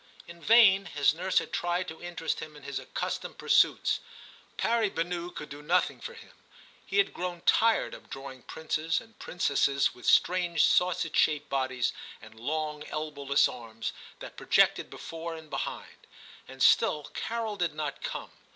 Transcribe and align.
In 0.27 0.41
vain 0.41 0.85
his 0.87 1.13
nurse 1.13 1.37
had 1.37 1.53
tried 1.53 1.87
to 1.87 2.01
interest 2.01 2.39
him 2.39 2.55
in 2.55 2.63
his 2.63 2.79
accustomed 2.79 3.37
pursuits. 3.37 3.99
Pari 4.57 4.89
banou 4.89 5.29
could 5.29 5.49
do 5.49 5.61
nothing 5.61 6.01
for 6.01 6.15
him; 6.15 6.31
he 6.83 6.97
had 6.97 7.13
grown 7.13 7.41
tired 7.41 7.93
of 7.93 8.09
drawing 8.09 8.41
princes 8.41 8.99
and 8.99 9.19
princesses 9.19 9.93
with 9.93 10.07
strange 10.07 10.63
sausage 10.63 11.15
shaped 11.15 11.49
bodies 11.49 11.93
and 12.19 12.39
long 12.39 12.83
elbowless 12.87 13.47
arms 13.47 13.93
that 14.21 14.37
projected 14.37 14.89
before 14.89 15.35
and 15.35 15.51
behind; 15.51 16.07
and 16.47 16.63
still 16.63 17.03
Carol 17.13 17.55
did 17.55 17.75
not 17.75 18.01
come. 18.01 18.31